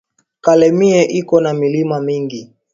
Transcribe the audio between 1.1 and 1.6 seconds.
iko na